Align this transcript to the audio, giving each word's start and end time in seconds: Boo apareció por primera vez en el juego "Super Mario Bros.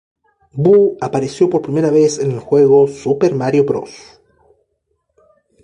Boo 0.63 0.97
apareció 0.99 1.47
por 1.47 1.61
primera 1.61 1.91
vez 1.91 2.17
en 2.17 2.31
el 2.31 2.39
juego 2.39 2.87
"Super 2.87 3.35
Mario 3.35 3.65
Bros. 3.65 4.19